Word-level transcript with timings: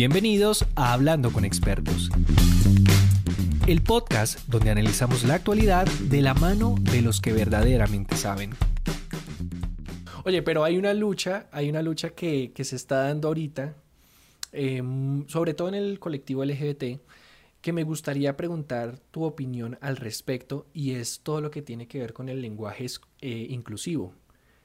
Bienvenidos 0.00 0.64
a 0.76 0.94
Hablando 0.94 1.30
con 1.30 1.44
Expertos, 1.44 2.08
el 3.66 3.82
podcast 3.82 4.48
donde 4.48 4.70
analizamos 4.70 5.24
la 5.24 5.34
actualidad 5.34 5.84
de 5.84 6.22
la 6.22 6.32
mano 6.32 6.74
de 6.80 7.02
los 7.02 7.20
que 7.20 7.34
verdaderamente 7.34 8.16
saben. 8.16 8.52
Oye, 10.24 10.40
pero 10.40 10.64
hay 10.64 10.78
una 10.78 10.94
lucha, 10.94 11.48
hay 11.52 11.68
una 11.68 11.82
lucha 11.82 12.14
que, 12.14 12.50
se 12.56 12.76
está 12.76 13.08
dando 13.08 13.28
ahorita, 13.28 13.76
em, 14.52 15.28
sobre 15.28 15.52
todo 15.52 15.68
en 15.68 15.74
el 15.74 15.98
colectivo 15.98 16.46
LGBT, 16.46 16.98
que 17.60 17.72
me 17.74 17.82
gustaría 17.82 18.38
preguntar 18.38 18.98
tu 19.10 19.24
opinión 19.24 19.76
al 19.82 19.98
respecto 19.98 20.66
y 20.72 20.92
es 20.92 21.20
todo 21.20 21.42
lo 21.42 21.50
que 21.50 21.60
tiene 21.60 21.86
que 21.86 21.98
ver 21.98 22.14
con 22.14 22.30
el 22.30 22.40
lenguaje 22.40 22.86
eh, 23.20 23.46
inclusivo, 23.50 24.14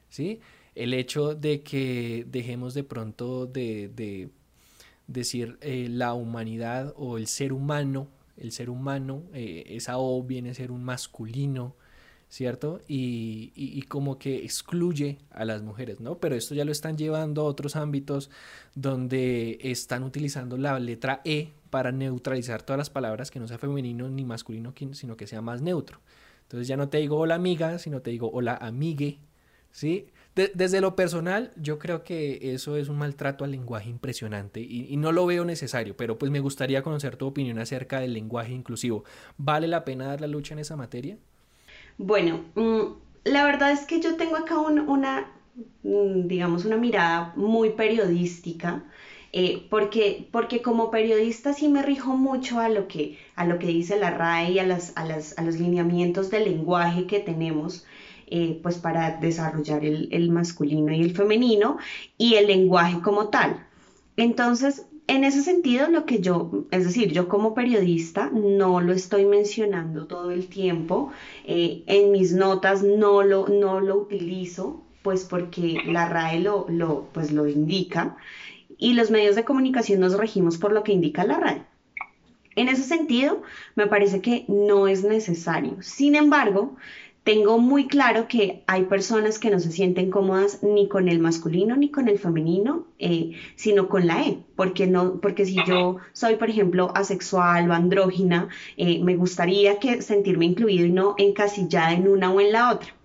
¿sí? 0.08 0.40
El 0.74 0.94
hecho 0.94 1.34
de 1.34 1.60
que 1.60 2.24
dejemos 2.26 2.72
de 2.72 2.84
pronto 2.84 3.44
de, 3.44 4.30
decir 5.06 5.58
eh, 5.60 5.88
la 5.90 6.14
humanidad 6.14 6.92
o 6.96 7.18
el 7.18 7.26
ser 7.26 7.52
humano, 7.52 8.08
el 8.36 8.52
ser 8.52 8.70
humano, 8.70 9.22
eh, 9.32 9.64
esa 9.68 9.98
O 9.98 10.22
viene 10.22 10.50
a 10.50 10.54
ser 10.54 10.70
un 10.70 10.84
masculino, 10.84 11.74
¿cierto? 12.28 12.80
Y, 12.88 13.82
como 13.88 14.18
que 14.18 14.44
excluye 14.44 15.18
a 15.30 15.44
las 15.44 15.62
mujeres, 15.62 16.00
¿no? 16.00 16.18
Pero 16.18 16.34
esto 16.34 16.54
ya 16.54 16.64
lo 16.64 16.72
están 16.72 16.96
llevando 16.98 17.42
a 17.42 17.44
otros 17.44 17.76
ámbitos 17.76 18.30
donde 18.74 19.58
están 19.62 20.02
utilizando 20.02 20.56
la 20.58 20.78
letra 20.80 21.20
E 21.24 21.52
para 21.70 21.92
neutralizar 21.92 22.62
todas 22.62 22.78
las 22.78 22.90
palabras 22.90 23.30
que 23.30 23.40
no 23.40 23.48
sea 23.48 23.58
femenino 23.58 24.08
ni 24.08 24.24
masculino, 24.24 24.74
sino 24.92 25.16
que 25.16 25.26
sea 25.26 25.40
más 25.40 25.62
neutro. 25.62 26.00
Entonces 26.42 26.68
ya 26.68 26.76
no 26.76 26.88
te 26.88 26.98
digo 26.98 27.16
hola 27.16 27.34
amiga, 27.36 27.78
sino 27.78 28.02
te 28.02 28.10
digo 28.10 28.30
hola 28.32 28.56
amigue, 28.56 29.18
¿sí? 29.70 30.08
Desde 30.36 30.82
lo 30.82 30.94
personal, 30.94 31.50
yo 31.56 31.78
creo 31.78 32.04
que 32.04 32.52
eso 32.52 32.76
es 32.76 32.90
un 32.90 32.98
maltrato 32.98 33.44
al 33.44 33.52
lenguaje 33.52 33.88
impresionante 33.88 34.60
y, 34.60 34.94
no 34.98 35.10
lo 35.10 35.24
veo 35.24 35.46
necesario, 35.46 35.96
pero 35.96 36.18
pues 36.18 36.30
me 36.30 36.40
gustaría 36.40 36.82
conocer 36.82 37.16
tu 37.16 37.26
opinión 37.26 37.58
acerca 37.58 38.00
del 38.00 38.12
lenguaje 38.12 38.52
inclusivo. 38.52 39.04
¿Vale 39.38 39.66
la 39.66 39.84
pena 39.84 40.08
dar 40.08 40.20
la 40.20 40.26
lucha 40.26 40.52
en 40.52 40.58
esa 40.58 40.76
materia? 40.76 41.16
Bueno, 41.96 42.44
mm, 42.54 42.80
la 43.24 43.44
verdad 43.44 43.72
es 43.72 43.86
que 43.86 44.00
yo 44.00 44.16
tengo 44.16 44.36
acá 44.36 44.58
una, 44.58 45.32
mm, 45.82 46.26
digamos, 46.28 46.66
una 46.66 46.76
mirada 46.76 47.32
muy 47.36 47.70
periodística. 47.70 48.84
Eh, 49.32 49.66
porque, 49.68 50.28
porque 50.30 50.62
como 50.62 50.90
periodista 50.90 51.52
sí 51.52 51.68
me 51.68 51.82
rijo 51.82 52.16
mucho 52.16 52.58
a 52.58 52.68
lo 52.70 52.88
que, 52.88 53.18
a 53.34 53.44
lo 53.44 53.58
que 53.58 53.66
dice 53.66 53.98
la 53.98 54.10
RAE 54.10 54.52
y 54.52 54.58
a, 54.60 54.66
las, 54.66 54.96
a, 54.96 55.04
las, 55.04 55.36
a 55.36 55.42
los 55.42 55.58
lineamientos 55.58 56.30
del 56.30 56.44
lenguaje 56.44 57.06
que 57.06 57.20
tenemos 57.20 57.84
eh, 58.26 58.58
pues 58.62 58.78
para 58.78 59.18
desarrollar 59.18 59.84
el, 59.84 60.30
masculino 60.30 60.92
y 60.92 61.02
el 61.02 61.14
femenino 61.14 61.78
y 62.18 62.34
el 62.34 62.48
lenguaje 62.48 63.00
como 63.00 63.28
tal. 63.28 63.66
Entonces, 64.16 64.86
en 65.06 65.24
ese 65.24 65.42
sentido, 65.42 65.88
lo 65.88 66.04
que 66.04 66.20
yo, 66.20 66.64
es 66.70 66.84
decir, 66.84 67.12
yo 67.12 67.28
como 67.28 67.54
periodista 67.54 68.30
no 68.32 68.80
lo 68.80 68.92
estoy 68.92 69.24
mencionando 69.24 70.06
todo 70.06 70.32
el 70.32 70.48
tiempo, 70.48 71.12
eh, 71.44 71.84
en 71.86 72.10
mis 72.10 72.32
notas 72.32 72.82
no 72.82 73.22
lo, 73.22 73.46
no 73.48 73.80
lo 73.80 73.96
utilizo, 73.96 74.82
pues 75.02 75.24
porque 75.24 75.78
la 75.86 76.08
RAE 76.08 76.40
lo, 76.40 76.66
lo, 76.68 77.08
pues 77.12 77.30
lo 77.30 77.46
indica 77.46 78.16
y 78.78 78.94
los 78.94 79.10
medios 79.10 79.36
de 79.36 79.44
comunicación 79.44 80.00
nos 80.00 80.16
regimos 80.16 80.58
por 80.58 80.72
lo 80.72 80.82
que 80.82 80.92
indica 80.92 81.24
la 81.24 81.38
RAE. 81.38 81.64
En 82.56 82.68
ese 82.68 82.82
sentido, 82.82 83.42
me 83.74 83.86
parece 83.86 84.22
que 84.22 84.46
no 84.48 84.88
es 84.88 85.04
necesario. 85.04 85.76
Sin 85.80 86.14
embargo, 86.14 86.76
tengo 87.26 87.58
muy 87.58 87.88
claro 87.88 88.28
que 88.28 88.62
hay 88.68 88.84
personas 88.84 89.40
que 89.40 89.50
no 89.50 89.58
se 89.58 89.72
sienten 89.72 90.12
cómodas 90.12 90.62
ni 90.62 90.86
con 90.86 91.08
el 91.08 91.18
masculino 91.18 91.76
ni 91.76 91.90
con 91.90 92.06
el 92.06 92.20
femenino, 92.20 92.86
eh, 93.00 93.32
sino 93.56 93.88
con 93.88 94.06
la 94.06 94.22
E, 94.22 94.38
porque, 94.54 94.86
no, 94.86 95.20
porque 95.20 95.44
si 95.44 95.56
yo 95.66 95.96
soy, 96.12 96.36
por 96.36 96.50
ejemplo, 96.50 96.92
asexual 96.94 97.68
o 97.68 97.74
andrógina, 97.74 98.48
eh, 98.76 99.00
me 99.02 99.16
gustaría 99.16 99.80
que 99.80 100.02
sentirme 100.02 100.44
incluido 100.44 100.86
y 100.86 100.92
no 100.92 101.16
encasillada 101.18 101.94
en 101.94 102.06
una 102.06 102.30
o 102.32 102.40
en 102.40 102.52
la 102.52 102.70
otra. 102.70 102.95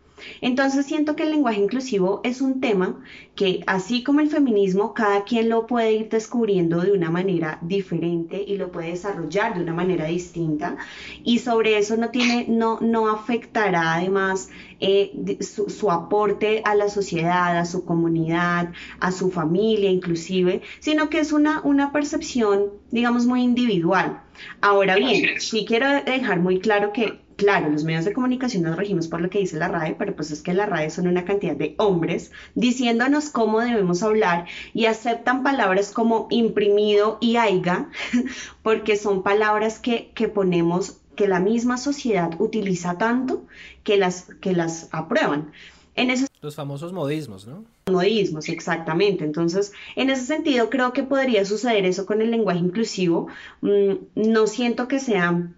Entonces 0.42 0.86
siento 0.86 1.16
que 1.16 1.24
el 1.24 1.32
lenguaje 1.32 1.60
inclusivo 1.60 2.22
es 2.24 2.42
un 2.42 2.62
tema 2.62 3.02
que 3.36 3.64
así 3.66 4.04
como 4.04 4.20
el 4.20 4.30
feminismo, 4.30 4.94
cada 4.94 5.24
quien 5.24 5.50
lo 5.50 5.66
puede 5.68 5.94
ir 5.94 6.10
descubriendo 6.10 6.82
de 6.82 6.92
una 6.92 7.10
manera 7.10 7.60
diferente 7.62 8.44
y 8.46 8.58
lo 8.58 8.72
puede 8.72 8.90
desarrollar 8.90 9.56
de 9.56 9.62
una 9.62 9.74
manera 9.74 10.06
distinta 10.06 10.78
y 11.24 11.40
sobre 11.40 11.78
eso 11.78 11.98
no 11.98 12.10
tiene, 12.10 12.46
no, 12.48 12.80
no 12.82 13.10
afectará 13.10 13.96
además 13.96 14.50
eh, 14.80 15.38
su, 15.40 15.92
aporte 15.92 16.62
a 16.66 16.76
la 16.76 16.90
sociedad, 16.90 17.58
a 17.58 17.66
su 17.66 17.86
comunidad, 17.86 18.72
a 19.00 19.12
su 19.12 19.32
familia 19.32 19.90
inclusive, 19.90 20.62
sino 20.80 21.10
que 21.10 21.20
es 21.20 21.32
una, 21.32 21.62
una 21.64 21.92
percepción, 21.92 22.72
digamos, 22.90 23.26
muy 23.26 23.44
individual. 23.44 24.22
Ahora 24.60 24.96
bien, 24.96 25.40
sí 25.40 25.66
quiero 25.68 25.88
dejar 26.04 26.40
muy 26.40 26.60
claro 26.60 26.94
que 26.94 27.22
claro, 27.42 27.72
los 27.72 27.84
medios 27.84 28.06
de 28.06 28.14
comunicación 28.14 28.62
nos 28.62 28.76
regimos 28.76 29.08
por 29.08 29.20
lo 29.20 29.32
que 29.32 29.40
dice 29.40 29.58
la 29.58 29.68
RAE, 29.68 29.96
pero 29.96 30.16
pues 30.16 30.30
es 30.30 30.44
que 30.44 30.54
la 30.54 30.68
RAE 30.68 30.92
son 30.92 31.08
una 31.08 31.26
cantidad 31.26 31.56
de 31.56 31.74
hombres 31.80 32.32
diciéndonos 32.54 33.32
cómo 33.32 33.62
debemos 33.62 34.04
hablar 34.04 34.46
y 34.76 34.86
aceptan 34.86 35.42
palabras 35.42 35.90
como 35.92 36.28
imprimido 36.30 37.18
y 37.20 37.38
aiga, 37.38 37.90
porque 38.62 38.96
son 38.96 39.24
palabras 39.24 39.80
que, 39.80 40.12
que 40.14 40.28
ponemos, 40.28 41.00
que 41.16 41.28
la 41.28 41.40
misma 41.40 41.78
sociedad 41.78 42.30
utiliza 42.40 43.00
tanto 43.00 43.48
que 43.84 43.98
las, 43.98 44.26
que 44.40 44.54
las 44.54 44.88
aprueban. 44.92 45.52
En 45.96 46.14
Los 46.42 46.56
famosos 46.56 46.94
modismos, 46.94 47.48
¿no? 47.48 47.66
Modismos, 47.92 48.50
exactamente. 48.50 49.24
Entonces, 49.24 49.74
en 49.96 50.12
ese 50.12 50.26
sentido, 50.26 50.70
creo 50.70 50.94
que 50.94 51.02
podría 51.04 51.44
suceder 51.44 51.86
eso 51.86 52.06
con 52.06 52.22
el 52.22 52.30
lenguaje 52.30 52.60
inclusivo. 52.60 53.28
Mm, 53.62 53.96
no 54.14 54.46
siento 54.46 54.88
que 54.88 55.00
sea 55.00 55.52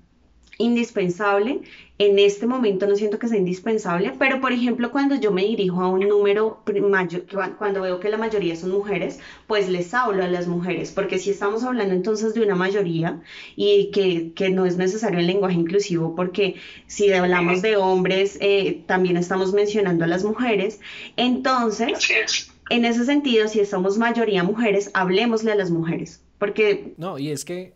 indispensable. 0.58 1.62
En 2.00 2.18
este 2.18 2.48
momento 2.48 2.88
no 2.88 2.96
siento 2.96 3.20
que 3.20 3.28
sea 3.28 3.38
indispensable, 3.38 4.14
pero 4.18 4.42
por 4.42 4.52
ejemplo 4.52 4.92
cuando 4.92 5.16
yo 5.16 5.32
me 5.32 5.44
dirijo 5.44 5.80
a 5.82 5.90
un 5.90 6.02
número 6.02 6.64
mayor, 6.82 7.26
cuando 7.58 7.82
veo 7.82 8.00
que 8.00 8.10
la 8.10 8.18
mayoría 8.18 8.56
son 8.56 8.72
mujeres, 8.72 9.20
pues 9.48 9.70
les 9.70 9.94
hablo 9.94 10.24
a 10.24 10.28
las 10.28 10.48
mujeres, 10.48 10.92
porque 10.92 11.20
si 11.20 11.30
estamos 11.30 11.64
hablando 11.64 11.94
entonces 11.94 12.34
de 12.34 12.42
una 12.42 12.56
mayoría 12.56 13.22
y 13.56 13.92
que, 13.92 14.34
que 14.34 14.50
no 14.50 14.66
es 14.66 14.76
necesario 14.76 15.20
el 15.20 15.28
lenguaje 15.28 15.56
inclusivo, 15.56 16.16
porque 16.16 16.56
si 16.88 17.14
hablamos 17.14 17.62
de 17.62 17.78
hombres, 17.78 18.38
eh, 18.42 18.84
también 18.88 19.16
estamos 19.16 19.54
mencionando 19.54 20.04
a 20.04 20.08
las 20.08 20.24
mujeres, 20.24 20.80
entonces... 21.16 22.50
En 22.70 22.86
ese 22.86 23.04
sentido, 23.04 23.50
si 23.50 23.64
somos 23.66 23.98
mayoría 23.98 24.42
mujeres, 24.42 24.90
hablemosle 24.94 25.52
a 25.52 25.56
las 25.56 25.70
mujeres, 25.70 26.24
porque... 26.40 26.94
No, 26.98 27.20
y 27.20 27.30
es 27.30 27.44
que 27.44 27.74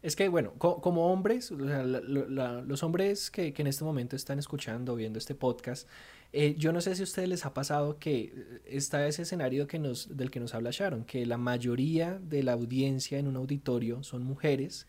es 0.00 0.14
que, 0.14 0.28
bueno, 0.28 0.52
como 0.58 1.12
hombres, 1.12 1.50
los 1.50 2.82
hombres 2.84 3.30
que, 3.30 3.52
en 3.56 3.66
este 3.66 3.84
momento 3.84 4.14
están 4.14 4.38
escuchando, 4.38 4.94
viendo 4.94 5.18
este 5.18 5.34
podcast, 5.34 5.88
eh, 6.32 6.54
yo 6.56 6.72
no 6.72 6.80
sé 6.80 6.94
si 6.94 7.02
a 7.02 7.04
ustedes 7.04 7.28
les 7.28 7.46
ha 7.46 7.52
pasado 7.52 7.98
que 7.98 8.60
está 8.64 9.06
ese 9.08 9.22
escenario 9.22 9.66
que 9.66 9.78
nos, 9.80 10.16
del 10.16 10.30
que 10.30 10.38
nos 10.38 10.54
habla 10.54 10.70
Sharon, 10.72 11.04
que 11.04 11.26
la 11.26 11.36
mayoría 11.36 12.20
de 12.22 12.44
la 12.44 12.52
audiencia 12.52 13.18
en 13.18 13.26
un 13.26 13.36
auditorio 13.36 14.04
son 14.04 14.22
mujeres 14.22 14.86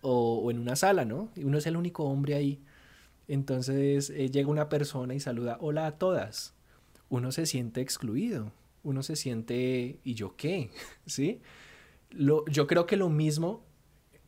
o, 0.00 0.50
en 0.50 0.58
una 0.58 0.76
sala, 0.76 1.04
¿no? 1.04 1.30
Y 1.36 1.44
uno 1.44 1.58
es 1.58 1.66
el 1.66 1.76
único 1.76 2.04
hombre 2.04 2.34
ahí. 2.34 2.62
Entonces 3.26 4.08
eh, 4.08 4.30
llega 4.30 4.48
una 4.48 4.70
persona 4.70 5.14
y 5.14 5.20
saluda, 5.20 5.58
hola 5.60 5.86
a 5.86 5.98
todas. 5.98 6.54
Uno 7.10 7.32
se 7.32 7.44
siente 7.44 7.82
excluido, 7.82 8.52
uno 8.82 9.02
se 9.02 9.16
siente, 9.16 9.98
¿y 10.04 10.14
yo 10.14 10.36
qué? 10.36 10.70
¿Sí? 11.06 11.40
Lo, 12.10 12.46
yo 12.46 12.66
creo 12.66 12.86
que 12.86 12.96
lo 12.96 13.10
mismo 13.10 13.67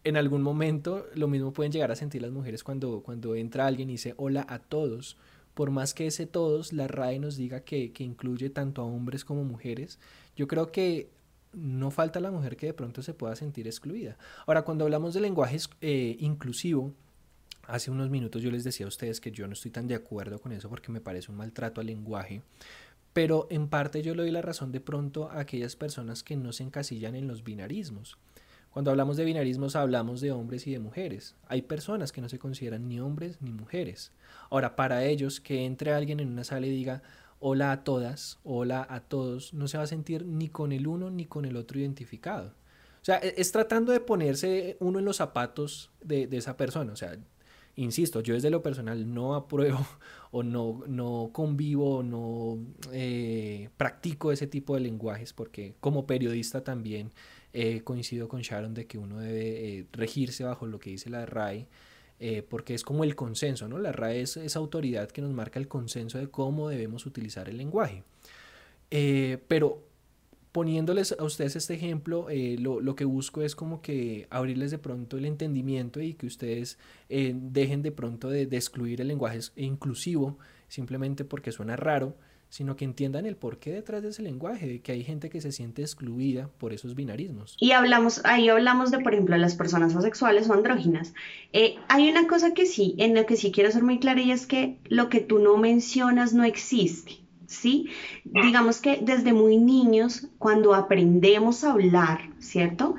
en 0.05 0.17
algún 0.17 0.43
momento 0.43 1.07
lo 1.15 1.29
mismo 1.29 1.53
pueden 1.53 1.73
llegar 1.73 1.91
a 1.91 1.97
sentir 1.97 2.23
las 2.23 2.31
mujeres 2.31 2.65
cuando, 2.65 3.03
cuando 3.03 3.35
entra 3.35 3.67
alguien 3.67 3.91
y 3.91 3.95
dice 3.95 4.15
hola 4.17 4.47
a 4.49 4.59
todos. 4.59 5.17
Por 5.55 5.71
más 5.71 5.95
que 5.95 6.07
ese 6.07 6.27
todos, 6.27 6.73
la 6.73 6.87
RAE 6.87 7.19
nos 7.19 7.37
diga 7.37 7.61
que, 7.61 7.93
incluye 7.99 8.51
tanto 8.51 8.83
a 8.83 8.85
hombres 8.85 9.25
como 9.25 9.45
mujeres, 9.45 9.99
yo 10.37 10.47
creo 10.47 10.71
que 10.71 11.11
no 11.53 11.91
falta 11.91 12.21
la 12.21 12.31
mujer 12.31 12.57
que 12.57 12.67
de 12.67 12.73
pronto 12.73 13.03
se 13.03 13.15
pueda 13.15 13.35
sentir 13.35 13.67
excluida. 13.67 14.17
Ahora, 14.47 14.63
cuando 14.63 14.85
hablamos 14.85 15.13
de 15.13 15.21
lenguaje 15.21 15.59
eh, 15.81 16.17
inclusivo, 16.21 16.95
hace 17.67 17.91
unos 17.91 18.11
minutos 18.11 18.43
yo 18.43 18.51
les 18.51 18.65
decía 18.65 18.87
a 18.87 18.89
ustedes 18.89 19.21
que 19.21 19.33
yo 19.33 19.47
no 19.47 19.53
estoy 19.53 19.71
tan 19.71 19.89
de 19.89 19.95
acuerdo 19.95 20.41
con 20.41 20.53
eso 20.53 20.69
porque 20.69 20.93
me 20.93 21.01
parece 21.01 21.31
un 21.31 21.37
maltrato 21.37 21.81
al 21.81 21.89
lenguaje, 21.89 22.43
pero 23.13 23.47
en 23.51 23.69
parte 23.69 24.03
yo 24.03 24.15
le 24.15 24.23
doy 24.23 24.31
la 24.31 24.43
razón 24.43 24.73
de 24.73 24.81
pronto 24.81 25.31
a 25.31 25.41
aquellas 25.41 25.77
personas 25.77 26.23
que 26.23 26.37
no 26.37 26.53
se 26.53 26.63
encasillan 26.63 27.17
en 27.17 27.27
los 27.27 27.43
binarismos. 27.43 28.19
Cuando 28.73 28.91
hablamos 28.91 29.17
de 29.17 29.25
binarismos 29.25 29.75
hablamos 29.75 30.21
de 30.21 30.31
hombres 30.31 30.67
y 30.67 30.73
de 30.73 30.79
mujeres. 30.79 31.35
Hay 31.49 31.63
personas 31.63 32.13
que 32.13 32.21
no 32.21 32.29
se 32.29 32.39
consideran 32.39 32.89
ni 32.89 33.01
hombres 33.01 33.43
ni 33.43 33.51
mujeres. 33.51 34.13
Ahora, 34.49 34.77
para 34.77 35.05
ellos, 35.05 35.41
que 35.41 35.65
entre 35.65 35.93
alguien 35.93 36.21
en 36.21 36.29
una 36.29 36.45
sala 36.45 36.67
y 36.67 36.71
diga 36.71 37.03
hola 37.41 37.73
a 37.73 37.85
todas, 37.85 38.39
hola 38.45 38.87
a 38.89 39.01
todos, 39.01 39.55
no 39.55 39.67
se 39.67 39.79
va 39.79 39.85
a 39.85 39.89
sentir 39.89 40.25
ni 40.25 40.49
con 40.49 40.73
el 40.73 40.87
uno 40.87 41.11
ni 41.11 41.25
con 41.25 41.47
el 41.47 41.57
otro 41.57 41.81
identificado. 41.81 42.55
O 43.01 43.05
sea, 43.05 43.19
e-, 43.19 43.35
es 43.37 43.51
tratando 43.51 43.93
de 43.93 44.01
ponerse 44.01 44.77
uno 44.79 44.99
en 44.99 45.05
los 45.05 45.17
zapatos 45.17 45.91
de, 46.03 46.29
esa 46.31 46.57
persona. 46.57 46.93
O 46.93 46.97
sea, 46.97 47.19
insisto, 47.77 48.21
yo 48.21 48.35
desde 48.35 48.51
lo 48.51 48.63
personal 48.63 49.13
no 49.13 49.35
apruebo 49.35 49.85
o 50.31 50.43
no, 50.43 50.85
no 50.87 51.31
convivo 51.33 52.03
no 52.03 52.59
eh, 52.93 53.71
practico 53.77 54.31
ese 54.31 54.47
tipo 54.47 54.75
de 54.75 54.81
lenguajes 54.81 55.33
porque 55.33 55.75
como 55.81 56.07
periodista 56.07 56.63
también 56.63 57.11
eh, 57.53 57.83
coincido 57.83 58.29
con 58.29 58.43
Sharon 58.43 58.75
de 58.75 58.87
que 58.87 58.99
uno 58.99 59.19
debe 59.19 59.79
eh, 59.79 59.87
regirse 59.93 60.45
bajo 60.45 60.67
lo 60.67 60.79
que 60.79 60.91
dice 60.91 61.11
la 61.11 61.27
RAI. 61.27 61.67
porque 62.51 62.75
es 62.75 62.83
como 62.85 63.03
el 63.05 63.15
consenso, 63.17 63.67
¿no? 63.67 63.79
La 63.79 63.93
RAE 63.93 64.21
es 64.21 64.37
esa 64.37 64.59
autoridad 64.59 65.11
que 65.11 65.23
nos 65.23 65.33
marca 65.33 65.59
el 65.59 65.69
consenso 65.69 66.19
de 66.19 66.29
cómo 66.29 66.69
debemos 66.69 67.07
utilizar 67.07 67.49
el 67.49 67.57
lenguaje. 67.57 68.05
pero 69.49 69.91
poniéndoles 70.53 71.15
a 71.19 71.25
ustedes 71.25 71.57
este 71.57 71.75
ejemplo, 71.75 72.29
eh, 72.29 72.57
lo, 72.59 72.97
que 72.97 73.05
busco 73.05 73.43
es 73.43 73.55
como 73.55 73.83
que 73.83 74.27
abrirles 74.31 74.71
de 74.71 74.79
pronto 74.79 75.17
el 75.17 75.25
entendimiento 75.25 76.01
y 76.01 76.15
que 76.15 76.27
ustedes 76.27 76.79
eh, 77.09 77.33
dejen 77.35 77.83
de 77.83 77.93
pronto 77.93 78.29
de, 78.29 78.43
excluir 78.43 79.01
el 79.01 79.09
lenguaje 79.09 79.39
inclusivo 79.57 80.39
simplemente 80.69 81.25
porque 81.25 81.53
suena 81.53 81.77
raro, 81.77 82.17
sino 82.51 82.77
que 82.77 82.85
entiendan 82.85 83.25
el 83.25 83.37
porqué 83.37 83.73
detrás 83.73 84.03
de 84.03 84.11
ese 84.11 84.23
lenguaje, 84.23 84.67
de 84.67 84.81
que 84.81 84.93
hay 84.93 85.05
gente 85.05 85.31
que 85.31 85.41
se 85.41 85.53
siente 85.53 85.83
excluida 85.83 86.51
por 86.59 86.73
esos 86.73 86.95
binarismos. 86.95 87.57
Y 87.59 87.73
hablamos, 87.73 88.21
ahí 88.25 88.49
hablamos 88.49 88.91
de, 88.91 88.99
por 88.99 89.15
ejemplo, 89.15 89.37
las 89.39 89.55
personas 89.55 89.97
asexuales 89.97 90.51
o 90.51 90.53
andróginas. 90.53 91.15
Eh, 91.53 91.77
hay 91.89 92.11
una 92.11 92.27
cosa 92.27 92.53
que 92.53 92.67
sí, 92.67 92.95
en 92.99 93.15
lo 93.15 93.25
que 93.25 93.37
sí 93.37 93.53
quiero 93.53 93.71
ser 93.71 93.85
muy 93.85 93.99
clara 93.99 94.21
y 94.21 94.33
es 94.33 94.47
que 94.47 94.77
lo 94.85 95.09
que 95.09 95.21
tú 95.21 95.39
no 95.39 95.57
mencionas 95.57 96.35
no 96.35 96.45
existe. 96.45 97.21
¿sí? 97.47 97.91
Digamos 98.25 98.81
que 98.81 99.01
desde 99.03 99.33
muy 99.33 99.57
niños, 99.57 100.29
cuando 100.39 100.75
aprendemos 100.75 101.65
a 101.65 101.73
hablar, 101.73 102.21
¿cierto? 102.39 102.95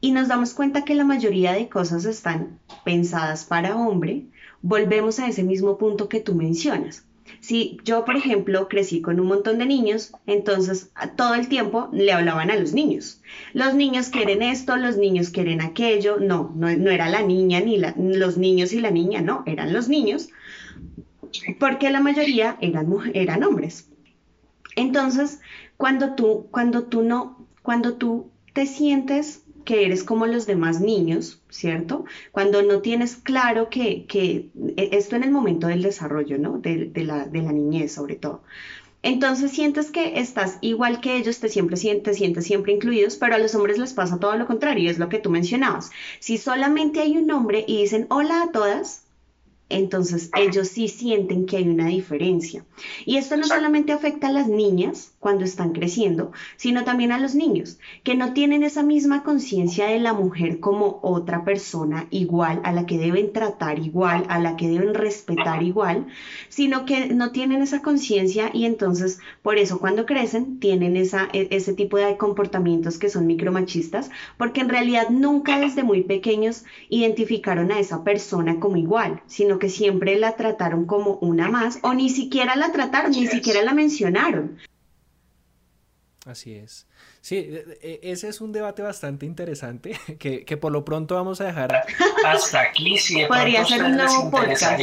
Y 0.00 0.10
nos 0.12 0.28
damos 0.28 0.52
cuenta 0.52 0.84
que 0.84 0.94
la 0.94 1.04
mayoría 1.04 1.52
de 1.52 1.68
cosas 1.68 2.04
están 2.04 2.58
pensadas 2.84 3.44
para 3.44 3.76
hombre, 3.76 4.26
volvemos 4.62 5.18
a 5.18 5.28
ese 5.28 5.44
mismo 5.44 5.78
punto 5.78 6.08
que 6.08 6.20
tú 6.20 6.34
mencionas. 6.34 7.04
Si 7.40 7.78
yo, 7.84 8.04
por 8.04 8.16
ejemplo, 8.16 8.68
crecí 8.68 9.00
con 9.00 9.20
un 9.20 9.26
montón 9.26 9.58
de 9.58 9.66
niños, 9.66 10.12
entonces 10.26 10.90
todo 11.16 11.34
el 11.34 11.48
tiempo 11.48 11.88
le 11.92 12.12
hablaban 12.12 12.50
a 12.50 12.56
los 12.56 12.72
niños. 12.72 13.22
Los 13.52 13.74
niños 13.74 14.08
quieren 14.08 14.42
esto, 14.42 14.76
los 14.76 14.96
niños 14.96 15.30
quieren 15.30 15.60
aquello. 15.60 16.18
No, 16.18 16.52
no, 16.54 16.68
era 16.68 17.08
la 17.08 17.22
niña 17.22 17.60
ni 17.60 17.78
los 17.78 18.36
niños 18.36 18.72
y 18.72 18.80
la 18.80 18.90
niña, 18.90 19.20
no, 19.20 19.42
eran 19.46 19.72
los 19.72 19.88
niños 19.88 20.28
porque 21.58 21.90
la 21.90 22.00
mayoría 22.00 22.56
eran, 22.60 22.88
eran 23.12 23.42
hombres. 23.42 23.88
Entonces, 24.76 25.40
cuando 25.76 26.14
tú, 26.14 26.48
cuando 26.50 26.84
tú 26.84 27.02
no, 27.02 27.46
cuando 27.62 27.94
tú 27.94 28.30
te 28.52 28.66
sientes 28.66 29.43
que 29.64 29.84
eres 29.84 30.04
como 30.04 30.26
los 30.26 30.46
demás 30.46 30.80
niños, 30.80 31.42
¿cierto? 31.48 32.04
Cuando 32.32 32.62
no 32.62 32.80
tienes 32.80 33.16
claro 33.16 33.70
que, 33.70 34.06
que 34.06 34.50
e, 34.76 34.90
esto 34.92 35.16
en 35.16 35.24
el 35.24 35.30
momento 35.30 35.66
del 35.66 35.82
desarrollo, 35.82 36.38
¿no? 36.38 36.58
De, 36.58 36.90
la, 36.94 37.26
de 37.26 37.42
la 37.42 37.52
niñez 37.52 37.92
sobre 37.92 38.16
todo. 38.16 38.42
Entonces 39.02 39.50
sientes 39.52 39.90
que 39.90 40.18
estás 40.18 40.56
igual 40.62 41.00
que 41.00 41.16
ellos, 41.16 41.38
te, 41.38 41.50
siempre, 41.50 41.76
te 41.76 42.14
sientes 42.14 42.46
siempre 42.46 42.72
incluidos, 42.72 43.16
pero 43.16 43.34
a 43.34 43.38
los 43.38 43.54
hombres 43.54 43.78
les 43.78 43.92
pasa 43.92 44.18
todo 44.18 44.34
lo 44.36 44.46
contrario, 44.46 44.90
es 44.90 44.98
lo 44.98 45.10
que 45.10 45.18
tú 45.18 45.28
mencionabas. 45.30 45.90
Si 46.20 46.38
solamente 46.38 47.00
hay 47.00 47.18
un 47.18 47.30
hombre 47.30 47.64
y 47.68 47.82
dicen 47.82 48.06
hola 48.08 48.42
a 48.42 48.50
todas, 48.50 49.03
entonces 49.68 50.30
ellos 50.36 50.68
sí 50.68 50.88
sienten 50.88 51.46
que 51.46 51.56
hay 51.56 51.68
una 51.68 51.88
diferencia. 51.88 52.64
Y 53.06 53.16
esto 53.16 53.36
no 53.36 53.44
solamente 53.44 53.92
afecta 53.92 54.28
a 54.28 54.32
las 54.32 54.48
niñas 54.48 55.14
cuando 55.20 55.44
están 55.44 55.72
creciendo, 55.72 56.32
sino 56.56 56.84
también 56.84 57.12
a 57.12 57.18
los 57.18 57.34
niños, 57.34 57.78
que 58.02 58.14
no 58.14 58.34
tienen 58.34 58.62
esa 58.62 58.82
misma 58.82 59.22
conciencia 59.22 59.86
de 59.86 59.98
la 59.98 60.12
mujer 60.12 60.60
como 60.60 61.00
otra 61.02 61.44
persona 61.44 62.06
igual, 62.10 62.60
a 62.64 62.72
la 62.72 62.86
que 62.86 62.98
deben 62.98 63.32
tratar 63.32 63.78
igual, 63.78 64.24
a 64.28 64.38
la 64.38 64.56
que 64.56 64.68
deben 64.68 64.94
respetar 64.94 65.62
igual, 65.62 66.06
sino 66.48 66.84
que 66.84 67.08
no 67.14 67.32
tienen 67.32 67.62
esa 67.62 67.80
conciencia 67.80 68.50
y 68.52 68.66
entonces 68.66 69.18
por 69.42 69.58
eso 69.58 69.78
cuando 69.80 70.06
crecen 70.06 70.60
tienen 70.60 70.96
esa, 70.96 71.28
e, 71.32 71.48
ese 71.50 71.72
tipo 71.72 71.96
de 71.96 72.16
comportamientos 72.16 72.98
que 72.98 73.08
son 73.08 73.26
micromachistas, 73.26 74.10
porque 74.36 74.60
en 74.60 74.68
realidad 74.68 75.08
nunca 75.08 75.58
desde 75.58 75.82
muy 75.82 76.02
pequeños 76.02 76.64
identificaron 76.90 77.72
a 77.72 77.80
esa 77.80 78.04
persona 78.04 78.60
como 78.60 78.76
igual, 78.76 79.22
sino 79.26 79.53
que 79.58 79.68
siempre 79.68 80.16
la 80.16 80.36
trataron 80.36 80.86
como 80.86 81.18
una 81.18 81.48
más 81.48 81.78
o 81.82 81.94
ni 81.94 82.10
siquiera 82.10 82.56
la 82.56 82.72
trataron, 82.72 83.12
ni 83.12 83.26
siquiera 83.26 83.62
la 83.62 83.74
mencionaron. 83.74 84.58
Así 86.26 86.54
es. 86.54 86.86
Sí, 87.20 87.36
e, 87.36 87.78
e, 87.82 88.00
ese 88.12 88.28
es 88.28 88.40
un 88.40 88.52
debate 88.52 88.82
bastante 88.82 89.26
interesante 89.26 89.98
que, 90.18 90.44
que 90.44 90.56
por 90.56 90.72
lo 90.72 90.84
pronto 90.84 91.14
vamos 91.14 91.40
a 91.40 91.44
dejar 91.44 91.84
hasta 92.24 92.60
aquí. 92.60 92.96
Si 92.98 93.24
Podría 93.26 93.64
ser 93.64 93.82
un 93.82 93.96
nuevo 93.96 94.30
podcast. 94.30 94.80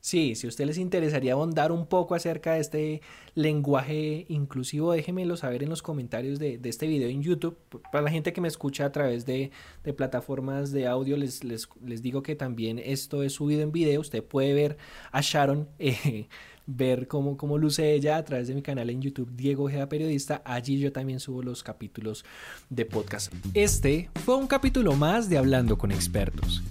Sí, 0.00 0.34
si 0.34 0.46
a 0.46 0.48
usted 0.48 0.64
les 0.64 0.78
interesaría 0.78 1.34
ahondar 1.34 1.72
un 1.72 1.86
poco 1.86 2.14
acerca 2.14 2.54
de 2.54 2.60
este 2.60 3.02
lenguaje 3.34 4.24
inclusivo, 4.28 4.92
déjenmelo 4.92 5.36
saber 5.36 5.62
en 5.62 5.68
los 5.68 5.82
comentarios 5.82 6.38
de, 6.38 6.58
este 6.64 6.86
video 6.86 7.08
en 7.08 7.22
YouTube. 7.22 7.58
Para 7.92 8.02
la 8.02 8.10
gente 8.10 8.32
que 8.32 8.40
me 8.40 8.48
escucha 8.48 8.86
a 8.86 8.92
través 8.92 9.26
de, 9.26 9.50
plataformas 9.96 10.72
de 10.72 10.86
audio, 10.86 11.18
les, 11.18 11.44
les, 11.44 11.68
digo 12.02 12.22
que 12.22 12.34
también 12.34 12.78
esto 12.78 13.22
es 13.22 13.34
subido 13.34 13.60
en 13.60 13.72
video. 13.72 14.00
Usted 14.00 14.24
puede 14.24 14.54
ver 14.54 14.78
a 15.12 15.20
Sharon, 15.20 15.68
eh, 15.78 16.28
ver 16.66 17.06
cómo, 17.06 17.36
cómo 17.36 17.58
luce 17.58 17.92
ella 17.92 18.16
a 18.16 18.24
través 18.24 18.48
de 18.48 18.54
mi 18.54 18.62
canal 18.62 18.88
en 18.88 19.02
YouTube, 19.02 19.30
Diego 19.36 19.64
Ojeda 19.64 19.88
Periodista. 19.90 20.40
Allí 20.46 20.78
yo 20.78 20.92
también 20.92 21.20
subo 21.20 21.42
los 21.42 21.62
capítulos 21.62 22.24
de 22.70 22.86
podcast. 22.86 23.34
Este 23.52 24.08
fue 24.24 24.36
un 24.36 24.46
capítulo 24.46 24.94
más 24.94 25.28
de 25.28 25.36
Hablando 25.36 25.76
con 25.76 25.92
Expertos. 25.92 26.62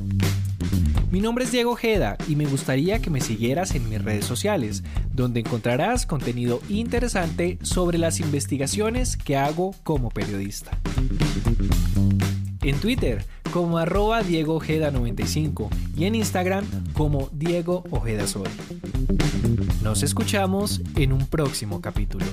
Mi 1.11 1.21
nombre 1.21 1.43
es 1.43 1.51
Diego 1.51 1.71
Ojeda 1.71 2.17
y 2.27 2.35
me 2.35 2.45
gustaría 2.45 2.99
que 2.99 3.09
me 3.09 3.19
siguieras 3.19 3.73
en 3.73 3.89
mis 3.89 4.03
redes 4.03 4.25
sociales, 4.25 4.83
donde 5.11 5.39
encontrarás 5.39 6.05
contenido 6.05 6.61
interesante 6.69 7.57
sobre 7.63 7.97
las 7.97 8.19
investigaciones 8.19 9.17
que 9.17 9.35
hago 9.35 9.73
como 9.83 10.09
periodista. 10.09 10.77
En 12.61 12.79
Twitter 12.79 13.25
como 13.51 13.79
arroba 13.79 14.21
Diego 14.21 14.55
Ojeda 14.55 14.91
95 14.91 15.69
y 15.97 16.05
en 16.05 16.13
Instagram 16.13 16.65
como 16.93 17.29
Diego 17.31 17.83
Ojeda 17.89 18.27
Sol. 18.27 18.47
Nos 19.81 20.03
escuchamos 20.03 20.81
en 20.95 21.11
un 21.11 21.25
próximo 21.25 21.81
capítulo. 21.81 22.25